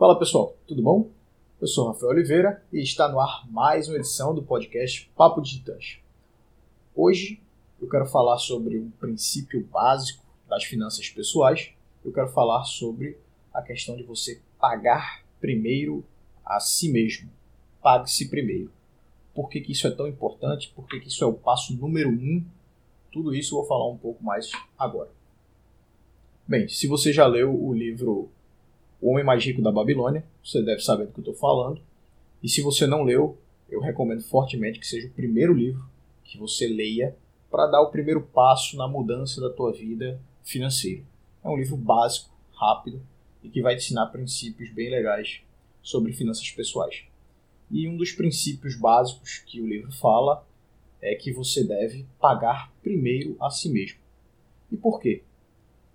[0.00, 1.10] Fala pessoal, tudo bom?
[1.60, 5.58] Eu sou Rafael Oliveira e está no ar mais uma edição do podcast Papo de
[5.58, 5.98] Titãs.
[6.96, 7.38] Hoje
[7.78, 11.72] eu quero falar sobre um princípio básico das finanças pessoais.
[12.02, 13.18] Eu quero falar sobre
[13.52, 16.02] a questão de você pagar primeiro
[16.46, 17.28] a si mesmo.
[17.82, 18.72] Pague-se primeiro.
[19.34, 20.72] Por que, que, isso é tão importante?
[20.74, 22.42] Por que, que isso é o passo número um?
[23.12, 25.10] Tudo isso eu vou falar um pouco mais agora.
[26.48, 28.30] Bem, se você já leu o livro
[29.00, 31.80] O Homem Mais Rico da Babilônia, você deve saber do que eu estou falando.
[32.42, 35.82] E se você não leu, eu recomendo fortemente que seja o primeiro livro
[36.24, 37.16] que você leia
[37.50, 41.02] para dar o primeiro passo na mudança da tua vida financeira.
[41.42, 43.00] É um livro básico, rápido
[43.42, 45.40] e que vai te ensinar princípios bem legais
[45.82, 47.04] sobre finanças pessoais.
[47.70, 50.46] E um dos princípios básicos que o livro fala
[51.00, 53.98] é que você deve pagar primeiro a si mesmo.
[54.70, 55.22] E por quê?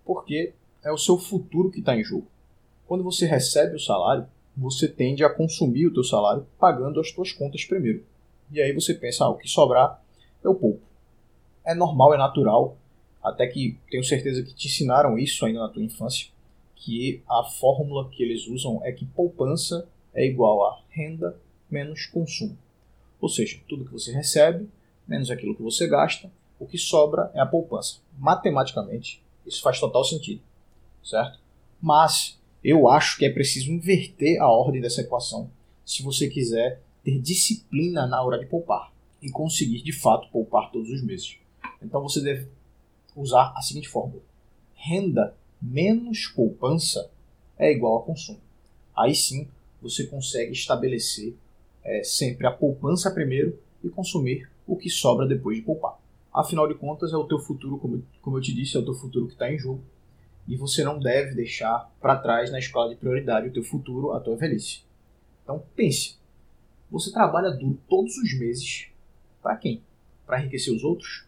[0.05, 0.53] porque
[0.83, 2.27] é o seu futuro que está em jogo.
[2.87, 7.31] Quando você recebe o salário, você tende a consumir o teu salário pagando as tuas
[7.31, 8.03] contas primeiro.
[8.51, 10.01] E aí você pensa, ah, o que sobrar
[10.43, 10.81] eu poupo.
[11.65, 12.77] É normal, é natural,
[13.21, 16.27] até que tenho certeza que te ensinaram isso ainda na tua infância,
[16.75, 21.35] que a fórmula que eles usam é que poupança é igual a renda
[21.69, 22.55] menos consumo.
[23.19, 24.69] Ou seja, tudo que você recebe
[25.07, 27.97] menos aquilo que você gasta, o que sobra é a poupança.
[28.17, 30.41] Matematicamente, isso faz total sentido,
[31.03, 31.39] certo?
[31.81, 35.52] Mas eu acho que é preciso inverter a ordem dessa equação
[35.85, 40.90] se você quiser ter disciplina na hora de poupar e conseguir de fato poupar todos
[40.90, 41.38] os meses.
[41.80, 42.48] Então você deve
[43.16, 44.24] usar a seguinte fórmula:
[44.74, 47.12] renda menos poupança
[47.55, 48.41] é igual a consumo.
[48.98, 49.48] Aí sim
[49.80, 51.36] você consegue estabelecer
[51.84, 55.99] é, sempre a poupança primeiro e consumir o que sobra depois de poupar.
[56.34, 58.96] Afinal de contas, é o teu futuro, como, como eu te disse, é o teu
[58.96, 59.84] futuro que está em jogo.
[60.48, 64.19] E você não deve deixar para trás na escala de prioridade o teu futuro, a
[64.19, 64.81] tua velhice.
[65.44, 66.18] Então pense,
[66.90, 68.88] você trabalha duro todos os meses
[69.42, 69.81] para quem?
[70.25, 71.25] Para enriquecer os outros?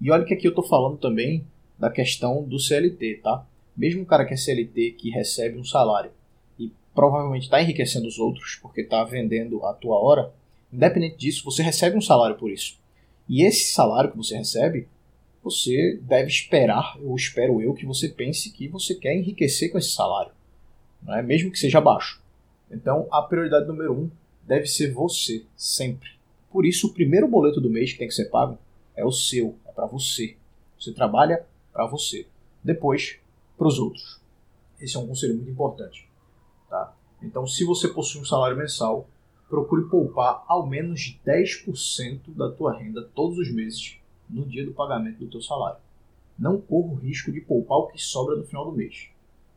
[0.00, 1.46] E olha que aqui eu estou falando também
[1.78, 3.46] da questão do CLT, tá?
[3.76, 6.10] Mesmo o cara que é CLT, que recebe um salário
[6.58, 10.32] e provavelmente está enriquecendo os outros porque está vendendo a tua hora,
[10.72, 12.78] independente disso, você recebe um salário por isso.
[13.28, 14.88] E esse salário que você recebe,
[15.42, 19.90] você deve esperar, ou espero eu, que você pense que você quer enriquecer com esse
[19.90, 20.32] salário,
[21.08, 21.22] é?
[21.22, 22.22] mesmo que seja baixo.
[22.70, 24.10] Então, a prioridade número um
[24.46, 26.10] deve ser você, sempre.
[26.50, 28.58] Por isso, o primeiro boleto do mês que tem que ser pago
[28.96, 30.36] é o seu, é para você.
[30.78, 32.26] Você trabalha para você.
[32.62, 33.18] Depois,
[33.56, 34.20] para os outros.
[34.80, 36.08] Esse é um conselho muito importante.
[36.68, 36.94] Tá?
[37.22, 39.08] Então, se você possui um salário mensal,
[39.48, 43.98] procure poupar ao menos 10% da tua renda todos os meses
[44.28, 45.78] no dia do pagamento do teu salário.
[46.38, 49.08] Não corra o risco de poupar o que sobra no final do mês,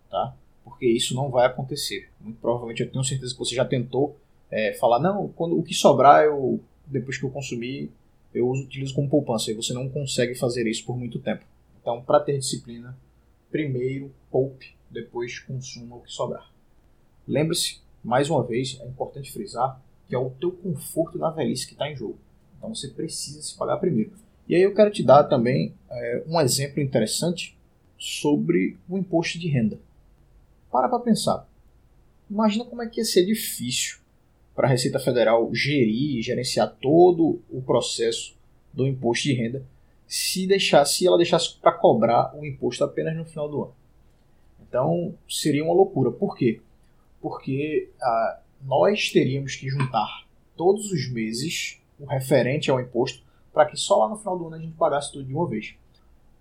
[0.09, 0.35] tá?
[0.63, 2.09] Porque isso não vai acontecer.
[2.19, 4.17] Muito provavelmente eu tenho certeza que você já tentou
[4.51, 7.91] é, falar, não, quando o que sobrar eu depois que eu consumir
[8.35, 11.45] eu utilizo como poupança e você não consegue fazer isso por muito tempo.
[11.81, 12.97] Então, para ter disciplina,
[13.49, 16.51] primeiro poupe, depois consuma o que sobrar.
[17.25, 21.73] Lembre-se, mais uma vez, é importante frisar que é o teu conforto na velhice que
[21.73, 22.17] está em jogo.
[22.57, 24.11] Então você precisa se pagar primeiro.
[24.47, 27.57] E aí eu quero te dar também é, um exemplo interessante
[27.97, 29.79] sobre o imposto de renda.
[30.71, 31.47] Para para pensar.
[32.29, 33.97] Imagina como é que ia ser difícil
[34.55, 38.35] para a Receita Federal gerir e gerenciar todo o processo
[38.73, 39.65] do imposto de renda
[40.07, 43.73] se deixasse ela deixasse para cobrar o imposto apenas no final do ano.
[44.67, 46.11] Então seria uma loucura.
[46.11, 46.61] Por quê?
[47.21, 53.24] Porque ah, nós teríamos que juntar todos os meses o referente ao imposto
[53.55, 55.75] para que só lá no final do ano a gente pagasse tudo de uma vez.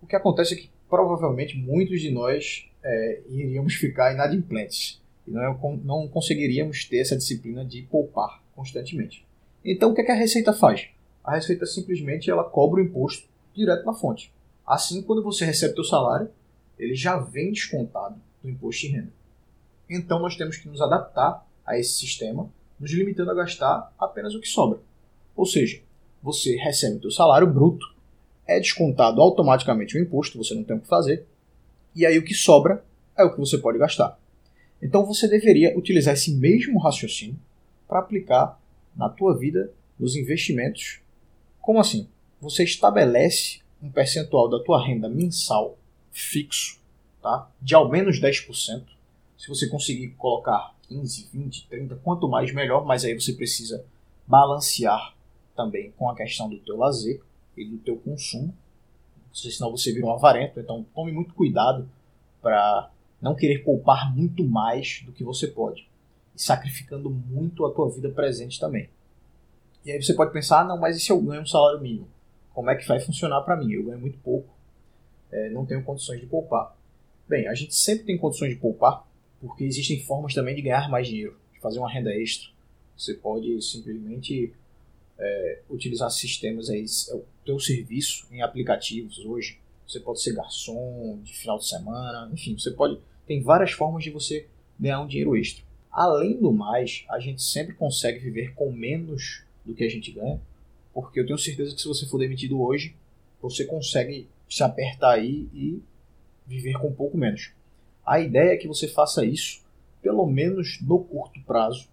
[0.03, 5.77] O que acontece é que provavelmente muitos de nós é, iríamos ficar inadimplentes e não,
[5.85, 9.25] não conseguiríamos ter essa disciplina de poupar constantemente.
[9.65, 10.89] Então o que, é que a Receita faz?
[11.23, 14.33] A Receita simplesmente ela cobra o imposto direto na fonte.
[14.67, 16.29] Assim, quando você recebe seu salário,
[16.77, 19.13] ele já vem descontado do imposto de renda.
[19.89, 24.41] Então nós temos que nos adaptar a esse sistema, nos limitando a gastar apenas o
[24.41, 24.81] que sobra.
[25.37, 25.81] Ou seja,
[26.25, 27.95] você recebe o seu salário bruto,
[28.47, 31.27] é descontado automaticamente o imposto, você não tem o que fazer,
[31.95, 32.83] e aí o que sobra
[33.17, 34.19] é o que você pode gastar.
[34.83, 37.39] Então você deveria utilizar esse mesmo raciocínio
[37.87, 38.59] para aplicar
[38.97, 41.01] na tua vida, nos investimentos.
[41.61, 42.09] Como assim?
[42.41, 45.77] Você estabelece um percentual da tua renda mensal
[46.11, 46.81] fixo,
[47.23, 47.51] tá?
[47.61, 48.83] de ao menos 10%.
[49.37, 53.85] Se você conseguir colocar 15, 20, 30, quanto mais melhor, mas aí você precisa
[54.27, 55.14] balancear
[55.55, 57.21] também com a questão do teu lazer
[57.57, 58.55] e do teu consumo,
[59.33, 61.89] senão você vira um avarento, então tome muito cuidado
[62.41, 62.91] para
[63.21, 65.89] não querer poupar muito mais do que você pode.
[66.35, 68.91] e sacrificando muito a tua vida presente também.
[69.85, 72.09] E aí você pode pensar, ah, não, mas e se eu ganho um salário mínimo?
[72.53, 73.73] Como é que vai funcionar para mim?
[73.73, 74.49] Eu ganho muito pouco,
[75.31, 76.77] é, não tenho condições de poupar.
[77.29, 79.07] Bem, a gente sempre tem condições de poupar,
[79.41, 82.51] porque existem formas também de ganhar mais dinheiro, de fazer uma renda extra.
[82.97, 84.53] Você pode simplesmente
[85.19, 89.59] é, utilizar sistemas aí, é o teu serviço em aplicativos hoje.
[89.87, 92.99] Você pode ser garçom de final de semana, enfim, você pode.
[93.27, 94.47] Tem várias formas de você
[94.79, 95.65] ganhar um dinheiro extra.
[95.91, 100.41] Além do mais, a gente sempre consegue viver com menos do que a gente ganha,
[100.93, 102.97] porque eu tenho certeza que se você for demitido hoje,
[103.41, 105.83] você consegue se apertar aí e
[106.47, 107.53] viver com um pouco menos.
[108.05, 109.63] A ideia é que você faça isso,
[110.03, 111.89] pelo menos no curto prazo,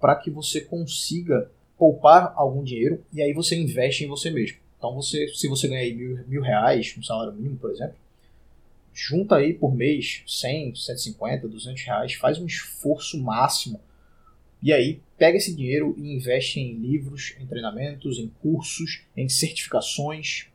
[0.00, 4.58] para que você consiga poupar algum dinheiro e aí você investe em você mesmo.
[4.76, 7.96] Então, você, se você ganha aí mil, mil reais, um salário mínimo, por exemplo,
[8.92, 13.80] junta aí por mês 100, 150, 200 reais, faz um esforço máximo
[14.62, 20.46] e aí pega esse dinheiro e investe em livros, em treinamentos, em cursos, em certificações.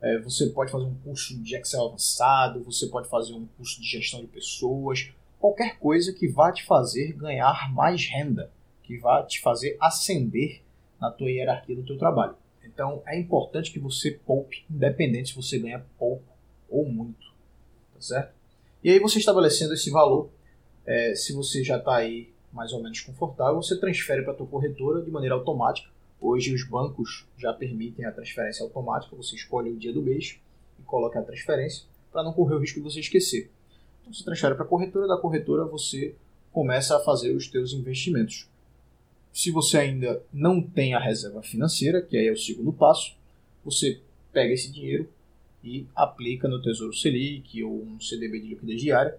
[0.00, 3.86] É, você pode fazer um curso de Excel avançado, você pode fazer um curso de
[3.86, 8.50] gestão de pessoas, qualquer coisa que vá te fazer ganhar mais renda,
[8.82, 10.62] que vá te fazer ascender
[11.00, 12.36] na tua hierarquia do teu trabalho.
[12.64, 16.24] Então é importante que você poupe, independente se você ganha pouco
[16.68, 17.26] ou muito,
[17.94, 18.34] tá certo?
[18.82, 20.30] E aí você estabelecendo esse valor,
[20.86, 24.46] é, se você já está aí mais ou menos confortável, você transfere para a tua
[24.46, 25.88] corretora de maneira automática.
[26.20, 30.38] Hoje os bancos já permitem a transferência automática, você escolhe o dia do mês
[30.78, 33.50] e coloca a transferência para não correr o risco de você esquecer.
[34.00, 36.14] Então você transfere para a corretora, da corretora você
[36.52, 38.48] começa a fazer os teus investimentos.
[39.32, 43.16] Se você ainda não tem a reserva financeira, que aí é o segundo passo,
[43.64, 44.00] você
[44.32, 45.08] pega esse dinheiro
[45.64, 49.18] e aplica no Tesouro Selic ou um CDB de liquidez diária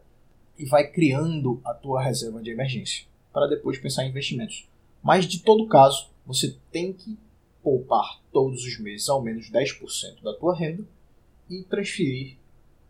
[0.58, 4.68] e vai criando a tua reserva de emergência para depois pensar em investimentos.
[5.02, 7.18] Mas de todo caso, você tem que
[7.64, 10.86] poupar todos os meses ao menos 10% da tua renda
[11.50, 12.38] e transferir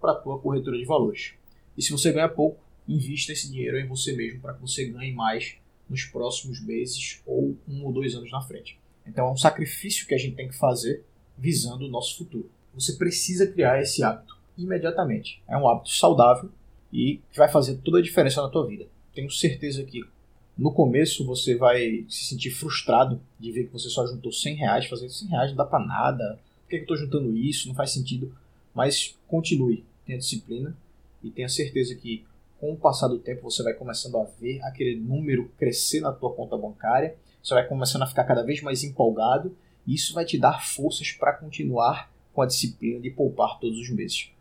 [0.01, 1.33] para a tua corretora de valores.
[1.77, 5.13] E se você ganha pouco, invista esse dinheiro em você mesmo para que você ganhe
[5.13, 5.55] mais
[5.89, 8.79] nos próximos meses ou um ou dois anos na frente.
[9.05, 11.03] Então é um sacrifício que a gente tem que fazer
[11.37, 12.49] visando o nosso futuro.
[12.73, 15.41] Você precisa criar esse hábito imediatamente.
[15.47, 16.49] É um hábito saudável
[16.91, 18.85] e que vai fazer toda a diferença na tua vida.
[19.13, 20.03] Tenho certeza que
[20.57, 24.85] no começo você vai se sentir frustrado de ver que você só juntou 100 reais,
[24.85, 27.91] fazendo 100 reais não dá para nada, por que eu estou juntando isso, não faz
[27.91, 28.35] sentido.
[28.73, 30.75] Mas continue, tenha disciplina
[31.23, 32.23] e tenha certeza que
[32.63, 36.33] com o passar do tempo você vai começando a ver aquele número crescer na tua
[36.33, 37.13] conta bancária,
[37.43, 39.53] você vai começando a ficar cada vez mais empolgado
[39.85, 43.89] e isso vai te dar forças para continuar com a disciplina de poupar todos os
[43.89, 44.31] meses.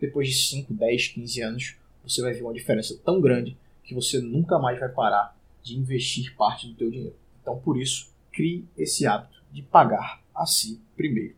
[0.00, 4.20] Depois de 5, 10, 15 anos, você vai ver uma diferença tão grande que você
[4.20, 7.14] nunca mais vai parar de investir parte do teu dinheiro.
[7.40, 11.36] Então, por isso, crie esse hábito de pagar a si primeiro.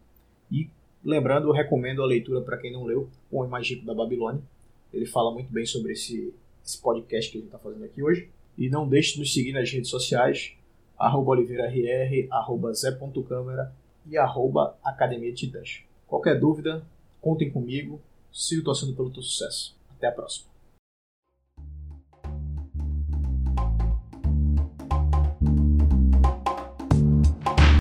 [0.51, 0.71] E
[1.05, 4.43] lembrando, eu recomendo a leitura para quem não leu, O Rico da Babilônia.
[4.93, 6.35] Ele fala muito bem sobre esse,
[6.65, 8.29] esse podcast que a gente está fazendo aqui hoje.
[8.57, 10.53] E não deixe de nos seguir nas redes sociais,
[10.99, 13.73] arroba oliveirarr, arroba zé.câmera
[14.07, 15.83] e arroba academia Titãs.
[16.07, 16.85] Qualquer dúvida,
[17.21, 18.01] contem comigo.
[18.33, 19.77] Sigo torcendo pelo teu sucesso.
[19.91, 20.52] Até a próxima.